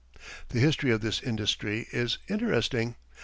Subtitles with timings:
[0.49, 2.95] The history of this industry is interesting.